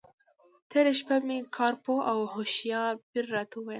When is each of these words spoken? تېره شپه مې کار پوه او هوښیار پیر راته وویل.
تېره 0.69 0.93
شپه 0.99 1.15
مې 1.27 1.37
کار 1.57 1.73
پوه 1.83 1.99
او 2.11 2.19
هوښیار 2.33 2.93
پیر 3.09 3.25
راته 3.35 3.55
وویل. 3.57 3.69